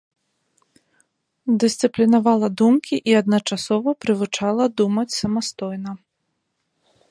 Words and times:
Дысцыплінавала 1.63 2.47
думкі 2.61 2.95
і 3.13 3.15
адначасова 3.21 3.89
прывучала 4.05 4.63
думаць 4.81 5.17
самастойна. 5.21 5.91